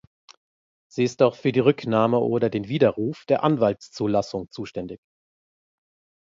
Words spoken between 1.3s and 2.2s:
für die Rücknahme